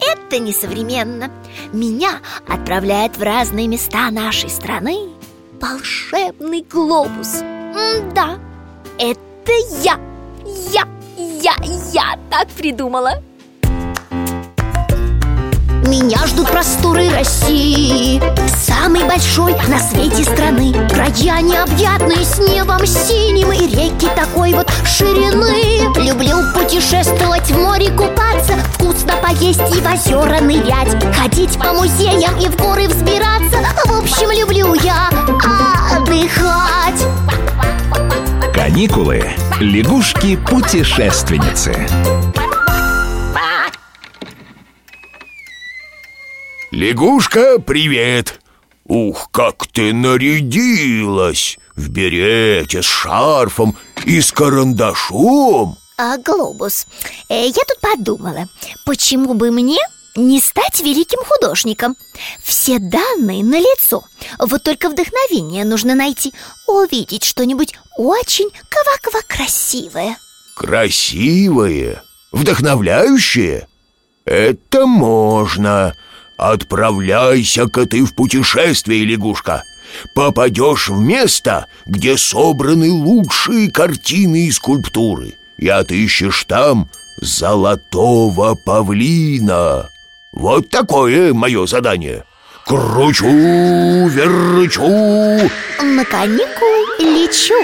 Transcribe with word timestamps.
это 0.00 0.38
несовременно. 0.38 1.30
Меня 1.72 2.20
отправляет 2.48 3.16
в 3.16 3.22
разные 3.22 3.68
места 3.68 4.10
нашей 4.10 4.50
страны 4.50 5.10
Волшебный 5.60 6.64
глобус. 6.70 7.42
М-да, 7.42 8.38
это 8.98 9.52
я 9.82 9.98
Я, 10.72 10.84
я, 11.16 11.54
я 11.92 12.18
так 12.30 12.48
придумала. 12.48 13.22
Меня 15.86 16.24
ждут 16.26 16.48
просторы 16.48 17.10
России 17.10 18.22
Самой 18.48 19.04
большой 19.04 19.54
на 19.66 19.78
свете 19.78 20.24
страны. 20.24 20.72
Края 20.88 21.42
необъятные 21.42 22.24
с 22.24 22.38
небом 22.38 22.86
синим 22.86 23.50
И 23.52 23.66
реки 23.66 24.08
такой 24.14 24.52
вот 24.54 24.70
ширины 25.00 25.80
Люблю 25.98 26.36
путешествовать, 26.54 27.50
в 27.50 27.58
море 27.58 27.90
купаться 27.90 28.52
Вкусно 28.74 29.14
поесть 29.16 29.58
и 29.74 29.80
в 29.80 29.86
озера 29.86 30.40
нырять 30.40 30.94
Ходить 31.16 31.58
по 31.58 31.72
музеям 31.72 32.38
и 32.38 32.46
в 32.48 32.56
горы 32.56 32.86
взбираться 32.86 33.58
В 33.86 33.98
общем, 33.98 34.30
люблю 34.30 34.74
я 34.74 35.08
отдыхать 35.96 37.02
Каникулы. 38.54 39.24
Лягушки-путешественницы. 39.58 41.74
Лягушка, 46.70 47.58
привет! 47.58 48.39
Ух, 48.90 49.28
как 49.30 49.68
ты 49.68 49.92
нарядилась! 49.94 51.58
В 51.76 51.90
берете, 51.90 52.82
с 52.82 52.86
шарфом 52.86 53.76
и 54.04 54.20
с 54.20 54.32
карандашом 54.32 55.78
а, 55.96 56.18
Глобус, 56.18 56.88
э, 57.28 57.46
я 57.46 57.52
тут 57.52 57.78
подумала 57.80 58.48
Почему 58.84 59.34
бы 59.34 59.52
мне 59.52 59.78
не 60.16 60.40
стать 60.40 60.80
великим 60.80 61.20
художником? 61.24 61.94
Все 62.42 62.80
данные 62.80 63.44
на 63.44 63.60
лицо. 63.60 64.02
Вот 64.40 64.64
только 64.64 64.88
вдохновение 64.90 65.64
нужно 65.64 65.94
найти 65.94 66.34
Увидеть 66.66 67.22
что-нибудь 67.22 67.74
очень 67.96 68.50
ква-ква 68.50 69.20
красивое 69.28 70.16
Красивое, 70.56 72.02
вдохновляющее 72.32 73.68
Это 74.24 74.84
можно 74.86 75.94
Отправляйся-ка 76.40 77.84
ты 77.84 78.02
в 78.02 78.14
путешествие, 78.14 79.04
лягушка. 79.04 79.62
Попадешь 80.14 80.88
в 80.88 80.98
место, 80.98 81.66
где 81.84 82.16
собраны 82.16 82.90
лучшие 82.90 83.70
картины 83.70 84.46
и 84.46 84.50
скульптуры 84.52 85.34
И 85.58 85.68
отыщешь 85.68 86.44
там 86.44 86.88
золотого 87.20 88.54
павлина 88.54 89.90
Вот 90.32 90.70
такое 90.70 91.34
мое 91.34 91.66
задание. 91.66 92.24
Кручу, 92.64 93.26
верчу. 93.26 94.88
На 95.82 96.04
каникулы 96.06 97.00
лечу. 97.00 97.54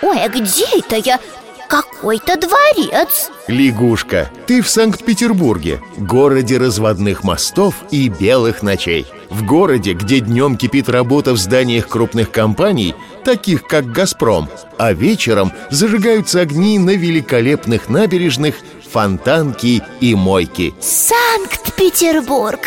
Ой, 0.00 0.22
а 0.22 0.28
где 0.30 0.64
это 0.78 0.96
я? 0.96 1.20
Какой-то 1.68 2.36
дворец. 2.36 3.30
Лягушка, 3.46 4.30
ты 4.46 4.62
в 4.62 4.70
Санкт-Петербурге 4.70 5.82
Городе 5.98 6.56
разводных 6.56 7.24
мостов 7.24 7.74
и 7.90 8.08
белых 8.08 8.62
ночей. 8.62 9.06
В 9.28 9.44
городе, 9.44 9.92
где 9.92 10.20
днем 10.20 10.56
кипит 10.56 10.88
работа 10.88 11.32
в 11.32 11.36
зданиях 11.36 11.86
крупных 11.86 12.30
компаний 12.30 12.94
Таких 13.22 13.64
как 13.64 13.92
«Газпром» 13.92 14.48
А 14.78 14.94
вечером 14.94 15.52
зажигаются 15.68 16.40
огни 16.40 16.78
на 16.78 16.96
великолепных 16.96 17.90
набережных 17.90 18.54
Фонтанки 18.90 19.82
и 20.00 20.14
мойки 20.14 20.72
Санкт-Петербург! 20.80 22.60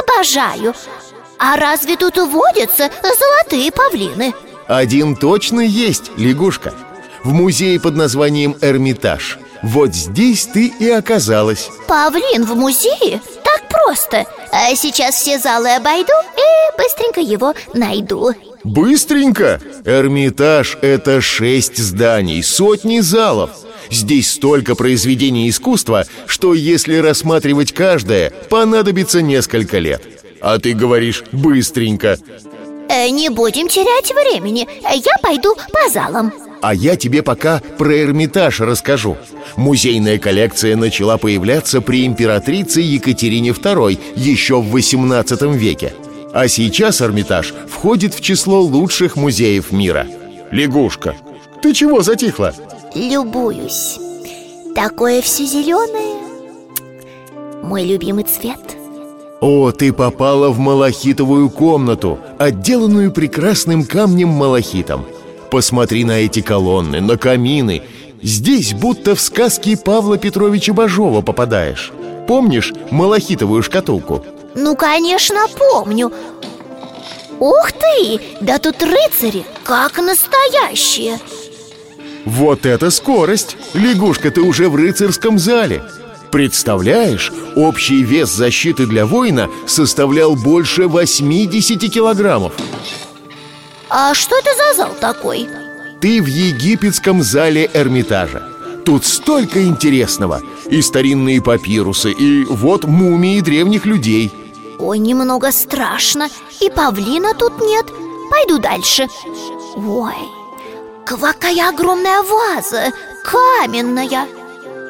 Обожаю! 0.00 0.72
А 1.38 1.56
разве 1.56 1.96
тут 1.96 2.16
водятся 2.16 2.90
золотые 3.02 3.72
павлины? 3.72 4.32
Один 4.68 5.16
точно 5.16 5.60
есть, 5.60 6.12
лягушка 6.16 6.72
В 7.24 7.32
музее 7.32 7.80
под 7.80 7.96
названием 7.96 8.56
«Эрмитаж» 8.60 9.38
Вот 9.62 9.94
здесь 9.94 10.46
ты 10.46 10.68
и 10.78 10.88
оказалась. 10.88 11.70
Павлин 11.88 12.44
в 12.44 12.54
музее? 12.54 13.20
Так 13.42 13.64
просто. 13.68 14.24
А 14.52 14.74
Сейчас 14.74 15.16
все 15.16 15.38
залы 15.38 15.74
обойду 15.74 16.12
и 16.36 16.76
быстренько 16.76 17.20
его 17.20 17.54
найду. 17.74 18.30
Быстренько? 18.64 19.60
Эрмитаж– 19.84 20.78
это 20.82 21.20
шесть 21.20 21.78
зданий, 21.78 22.42
сотни 22.42 23.00
залов. 23.00 23.50
Здесь 23.90 24.30
столько 24.30 24.74
произведений 24.74 25.48
искусства, 25.48 26.04
что 26.26 26.54
если 26.54 26.96
рассматривать 26.96 27.72
каждое, 27.72 28.30
понадобится 28.48 29.22
несколько 29.22 29.78
лет. 29.78 30.02
А 30.40 30.58
ты 30.58 30.74
говоришь 30.74 31.24
«быстренько» 31.32 32.18
э, 32.88 33.08
Не 33.08 33.30
будем 33.30 33.68
терять 33.68 34.12
времени. 34.12 34.68
Я 34.82 35.18
пойду 35.22 35.54
по 35.72 35.90
залам 35.90 36.32
А 36.66 36.74
я 36.74 36.96
тебе 36.96 37.22
пока 37.22 37.62
про 37.78 37.96
Эрмитаж 37.96 38.58
расскажу. 38.58 39.16
Музейная 39.54 40.18
коллекция 40.18 40.74
начала 40.74 41.16
появляться 41.16 41.80
при 41.80 42.04
императрице 42.04 42.80
Екатерине 42.80 43.50
II 43.50 43.96
еще 44.16 44.60
в 44.60 44.74
XVIII 44.74 45.56
веке. 45.56 45.94
А 46.32 46.48
сейчас 46.48 47.00
Эрмитаж 47.00 47.54
входит 47.68 48.14
в 48.14 48.20
число 48.20 48.60
лучших 48.60 49.14
музеев 49.14 49.70
мира. 49.70 50.08
Лягушка, 50.50 51.14
ты 51.62 51.72
чего 51.72 52.02
затихла? 52.02 52.52
Любуюсь. 52.96 54.00
Такое 54.74 55.22
все 55.22 55.46
зеленое 55.46 56.16
Мой 57.62 57.84
любимый 57.84 58.24
цвет. 58.24 58.58
О, 59.40 59.70
ты 59.70 59.92
попала 59.92 60.48
в 60.48 60.58
малахитовую 60.58 61.48
комнату, 61.48 62.18
отделанную 62.38 63.12
прекрасным 63.12 63.84
камнем-малахитом 63.84 65.06
Посмотри 65.50 66.04
на 66.04 66.18
эти 66.20 66.40
колонны, 66.40 67.00
на 67.00 67.16
камины 67.16 67.82
Здесь 68.22 68.72
будто 68.72 69.14
в 69.14 69.20
сказки 69.20 69.76
Павла 69.76 70.18
Петровича 70.18 70.72
Бажова 70.72 71.22
попадаешь 71.22 71.92
Помнишь 72.26 72.72
малахитовую 72.90 73.62
шкатулку? 73.62 74.24
Ну, 74.54 74.74
конечно, 74.74 75.46
помню 75.56 76.12
Ух 77.38 77.72
ты! 77.72 78.20
Да 78.40 78.58
тут 78.58 78.82
рыцари, 78.82 79.44
как 79.64 79.98
настоящие 79.98 81.18
Вот 82.24 82.66
это 82.66 82.90
скорость! 82.90 83.56
Лягушка, 83.74 84.30
ты 84.30 84.40
уже 84.40 84.68
в 84.68 84.76
рыцарском 84.76 85.38
зале 85.38 85.82
Представляешь, 86.32 87.32
общий 87.54 88.02
вес 88.02 88.30
защиты 88.30 88.86
для 88.86 89.06
воина 89.06 89.48
составлял 89.66 90.34
больше 90.34 90.88
80 90.88 91.92
килограммов 91.92 92.52
А 93.88 94.14
что 94.14 94.36
это 94.38 94.50
за 94.56 94.76
зал 94.76 94.94
такой? 95.00 95.48
Ты 96.00 96.22
в 96.22 96.26
египетском 96.26 97.22
зале 97.22 97.70
Эрмитажа. 97.72 98.42
Тут 98.84 99.04
столько 99.04 99.64
интересного. 99.64 100.42
И 100.66 100.82
старинные 100.82 101.40
папирусы, 101.42 102.12
и 102.12 102.44
вот 102.44 102.84
мумии 102.84 103.40
древних 103.40 103.86
людей. 103.86 104.32
Ой, 104.78 104.98
немного 104.98 105.52
страшно. 105.52 106.28
И 106.60 106.70
павлина 106.70 107.34
тут 107.34 107.60
нет. 107.60 107.86
Пойду 108.30 108.58
дальше. 108.58 109.08
Ой, 109.76 110.14
какая 111.04 111.68
огромная 111.68 112.22
ваза. 112.22 112.92
Каменная. 113.24 114.26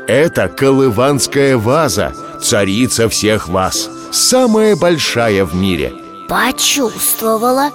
Это 0.07 0.49
колыванская 0.49 1.57
ваза 1.57 2.15
Царица 2.41 3.09
всех 3.09 3.49
ваз. 3.49 3.89
Самая 4.13 4.77
большая 4.77 5.45
в 5.45 5.55
мире. 5.55 5.93
Почувствовала 6.29 7.71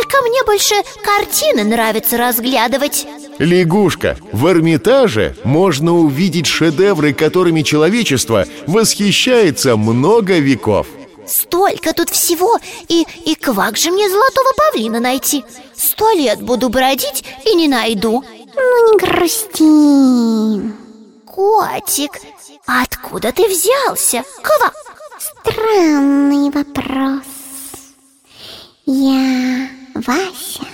Только 0.00 0.22
мне 0.22 0.42
больше 0.44 0.74
картины 1.04 1.62
нравится 1.64 2.16
разглядывать. 2.16 3.06
Лягушка, 3.38 4.16
в 4.32 4.46
Эрмитаже 4.48 5.36
можно 5.44 5.94
увидеть 5.94 6.46
шедевры, 6.46 7.12
которыми 7.12 7.60
человечество 7.60 8.46
восхищается 8.66 9.76
много 9.76 10.38
веков. 10.38 10.86
Столько 11.26 11.92
тут 11.92 12.08
всего! 12.08 12.58
И, 12.88 13.06
и 13.26 13.34
как 13.34 13.76
же 13.76 13.90
мне 13.90 14.08
золотого 14.08 14.52
павлина 14.56 15.00
найти? 15.00 15.44
Сто 15.76 16.10
лет 16.12 16.40
буду 16.40 16.70
бродить 16.70 17.24
и 17.44 17.54
не 17.54 17.68
найду. 17.68 18.24
Ну 18.56 18.92
не 18.92 18.98
грусти. 18.98 20.72
Котик, 21.26 22.12
откуда 22.66 23.32
ты 23.32 23.46
взялся? 23.46 24.24
Ква, 24.42 24.72
странный 25.18 26.50
вопрос. 26.50 27.22
Я 28.86 29.68
Вася, 30.06 30.64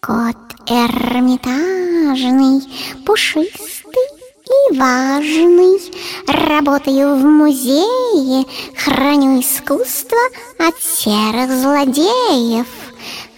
кот 0.00 0.36
эрмитажный, 0.66 2.62
пушистый 3.06 4.08
и 4.44 4.76
важный. 4.76 5.78
Работаю 6.26 7.14
в 7.14 7.22
музее, 7.22 8.44
храню 8.76 9.40
искусство 9.40 10.18
от 10.58 10.74
серых 10.82 11.50
злодеев. 11.50 12.66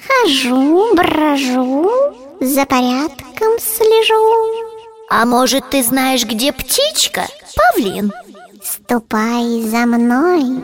Хожу, 0.07 0.95
брожу, 0.95 1.91
за 2.41 2.65
порядком 2.65 3.59
слежу. 3.61 4.65
А 5.11 5.27
может, 5.27 5.69
ты 5.69 5.83
знаешь, 5.83 6.25
где 6.25 6.53
птичка, 6.53 7.27
павлин? 7.55 8.13
Ступай 8.65 9.61
за 9.63 9.85
мной. 9.85 10.63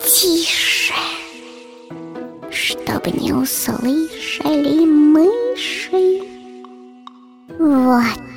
Тише 0.00 0.67
Чтоб 2.50 3.06
не 3.06 3.32
услышали 3.32 4.84
мыши. 4.84 6.22
Вот 7.58 8.28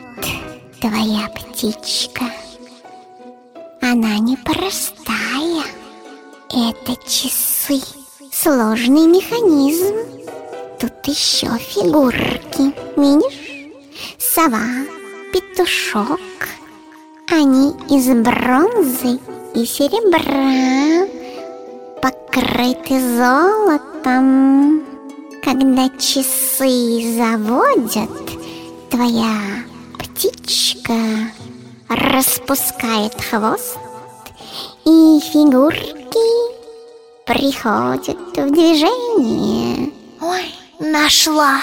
твоя 0.80 1.28
птичка. 1.30 2.26
Она 3.82 4.20
непростая 4.20 5.64
Это 6.50 6.96
часы 7.08 7.82
Сложный 8.32 9.08
механизм. 9.08 9.96
Тут 10.80 10.94
еще 11.06 11.48
фигурки 11.58 12.74
Видишь? 12.98 13.72
Сова, 14.18 14.62
петушок. 15.32 16.20
Они 17.30 17.72
из 17.90 18.08
бронзы 18.10 19.20
и 19.56 19.66
серебра 19.66 21.08
Покрыты 22.02 23.00
золотом 23.18 23.91
Когда 24.04 25.90
часы 25.98 27.16
заводят 27.16 28.10
Твоя 28.90 29.64
птичка 30.00 30.94
распускает 31.88 33.14
хвост 33.22 33.78
И 34.86 35.20
фигурки 35.32 36.02
приходят 37.26 38.18
в 38.36 38.52
движение. 38.52 39.92
Ой, 40.20 40.54
нашла. 40.80 41.60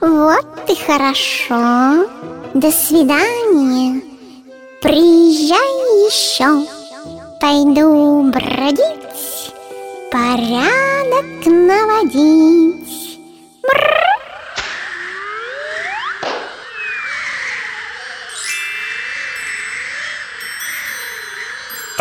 Вот 0.00 0.46
и 0.68 0.74
хорошо. 0.74 2.06
До 2.54 2.70
свидания. 2.70 4.02
Приезжай 4.82 6.06
еще. 6.06 6.66
Пойду 7.40 8.30
бродить 8.30 9.09
Порядок 10.10 11.46
наводить 11.46 13.18
Бррр. 13.62 14.10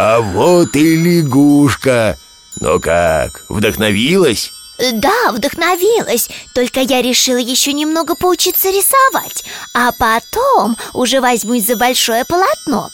А 0.01 0.21
вот 0.21 0.75
и 0.75 0.95
лягушка 0.95 2.17
Ну 2.59 2.79
как, 2.79 3.43
вдохновилась? 3.49 4.53
Да, 4.93 5.31
вдохновилась 5.33 6.29
Только 6.55 6.79
я 6.79 7.01
решила 7.01 7.37
еще 7.37 7.73
немного 7.73 8.15
поучиться 8.15 8.69
рисовать 8.69 9.43
А 9.73 9.91
потом 9.91 10.77
уже 10.93 11.19
возьмусь 11.19 11.65
за 11.65 11.75
большое 11.75 12.23
полотно 12.25 12.89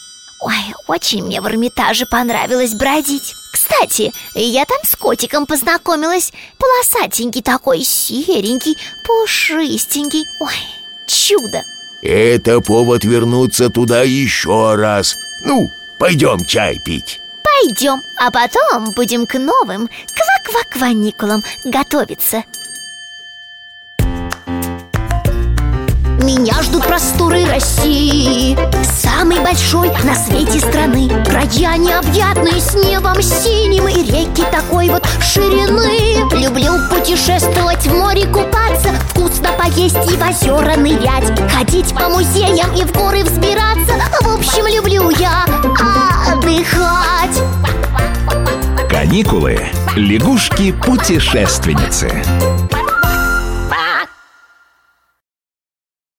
Ой, 0.46 0.76
очень 0.86 1.24
мне 1.24 1.42
в 1.42 1.48
Эрмитаже 1.48 2.06
понравилось 2.06 2.76
бродить. 2.76 3.34
Кстати, 3.52 4.14
я 4.36 4.64
там 4.66 4.78
с 4.84 4.96
котиком 4.96 5.48
познакомилась. 5.48 6.32
Полосатенький 6.60 7.42
такой, 7.42 7.82
серенький, 7.82 8.78
пушистенький. 9.08 10.24
Ой, 10.40 10.54
чудо. 11.08 11.64
Это 12.04 12.62
повод 12.62 13.04
вернуться 13.06 13.72
туда 13.72 14.04
еще 14.04 14.76
раз. 14.76 15.16
Ну, 15.44 15.68
пойдем 15.98 16.46
чай 16.46 16.78
пить. 16.86 17.20
Пойдем, 17.44 18.00
а 18.20 18.30
потом 18.30 18.92
будем 18.92 19.26
к 19.26 19.40
новым 19.40 19.90
ква-ква-кваникулам 20.14 21.44
готовиться 21.64 22.44
Меня 26.24 26.62
ждут 26.64 26.86
просторы 26.86 27.46
России 27.46 28.58
Самой 28.84 29.40
большой 29.40 29.92
на 30.04 30.16
свете 30.16 30.60
страны. 30.60 31.08
Края 31.26 31.78
необъятные 31.78 32.60
с 32.60 32.74
небом 32.74 33.22
синим 33.22 33.88
И 33.88 34.04
реки 34.04 34.44
такой 34.52 34.90
вот 34.90 35.08
ширины. 35.22 36.26
Люблю 36.42 36.74
путешествовать, 36.90 37.86
в 37.86 37.94
море 37.94 38.26
купаться 38.28 38.90
Вкусно 39.10 39.50
поесть 39.58 40.12
и 40.12 40.16
в 40.16 40.22
озера 40.22 40.76
нырять. 40.78 41.32
Ходить 41.52 41.94
по 41.94 42.08
музеям 42.10 42.74
и 42.76 42.84
в 42.84 42.92
горы 42.94 43.24
взбираться. 43.24 43.94
В 44.22 44.28
общем, 44.36 44.68
люблю 44.68 45.10
я 45.10 45.46
отдыхать. 46.32 47.42
Каникулы. 48.90 49.60
Лягушки-путешественницы. 49.96 52.12